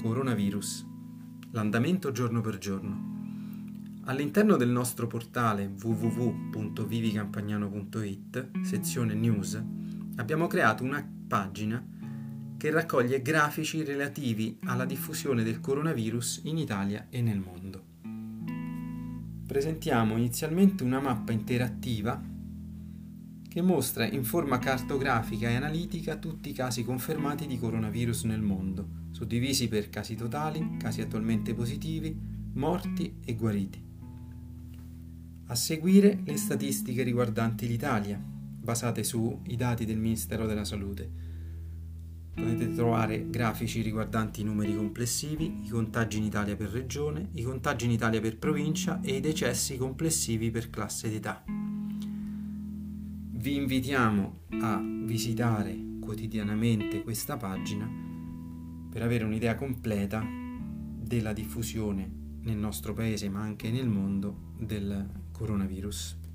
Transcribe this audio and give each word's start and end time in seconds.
Coronavirus. 0.00 0.86
L'andamento 1.50 2.12
giorno 2.12 2.40
per 2.40 2.58
giorno. 2.58 3.16
All'interno 4.04 4.54
del 4.56 4.68
nostro 4.68 5.08
portale 5.08 5.66
www.vivicampagnano.it, 5.66 8.62
sezione 8.62 9.14
news, 9.14 9.60
abbiamo 10.16 10.46
creato 10.46 10.84
una 10.84 11.04
pagina 11.26 11.84
che 12.56 12.70
raccoglie 12.70 13.22
grafici 13.22 13.82
relativi 13.82 14.56
alla 14.64 14.84
diffusione 14.84 15.42
del 15.42 15.58
coronavirus 15.60 16.42
in 16.44 16.58
Italia 16.58 17.08
e 17.10 17.20
nel 17.20 17.40
mondo. 17.40 17.82
Presentiamo 19.46 20.16
inizialmente 20.16 20.84
una 20.84 21.00
mappa 21.00 21.32
interattiva 21.32 22.22
che 23.58 23.64
mostra 23.64 24.06
in 24.06 24.22
forma 24.22 24.60
cartografica 24.60 25.48
e 25.48 25.56
analitica 25.56 26.14
tutti 26.14 26.50
i 26.50 26.52
casi 26.52 26.84
confermati 26.84 27.44
di 27.48 27.58
coronavirus 27.58 28.22
nel 28.24 28.40
mondo, 28.40 28.86
suddivisi 29.10 29.66
per 29.66 29.88
casi 29.88 30.14
totali, 30.14 30.76
casi 30.78 31.00
attualmente 31.00 31.54
positivi, 31.54 32.16
morti 32.52 33.16
e 33.24 33.34
guariti. 33.34 33.84
A 35.46 35.54
seguire 35.56 36.20
le 36.24 36.36
statistiche 36.36 37.02
riguardanti 37.02 37.66
l'Italia, 37.66 38.16
basate 38.22 39.02
sui 39.02 39.56
dati 39.56 39.84
del 39.84 39.98
Ministero 39.98 40.46
della 40.46 40.64
Salute. 40.64 41.10
Potete 42.34 42.72
trovare 42.74 43.28
grafici 43.28 43.82
riguardanti 43.82 44.42
i 44.42 44.44
numeri 44.44 44.76
complessivi, 44.76 45.64
i 45.64 45.68
contagi 45.68 46.18
in 46.18 46.22
Italia 46.22 46.54
per 46.54 46.68
regione, 46.68 47.30
i 47.32 47.42
contagi 47.42 47.86
in 47.86 47.90
Italia 47.90 48.20
per 48.20 48.38
provincia 48.38 49.00
e 49.00 49.16
i 49.16 49.20
decessi 49.20 49.76
complessivi 49.76 50.52
per 50.52 50.70
classe 50.70 51.10
d'età. 51.10 51.57
Vi 53.40 53.54
invitiamo 53.54 54.40
a 54.62 54.82
visitare 54.82 55.78
quotidianamente 56.00 57.04
questa 57.04 57.36
pagina 57.36 57.88
per 58.90 59.00
avere 59.00 59.22
un'idea 59.22 59.54
completa 59.54 60.26
della 61.00 61.32
diffusione 61.32 62.10
nel 62.40 62.56
nostro 62.56 62.94
paese 62.94 63.28
ma 63.28 63.40
anche 63.40 63.70
nel 63.70 63.86
mondo 63.86 64.54
del 64.58 65.08
coronavirus. 65.30 66.27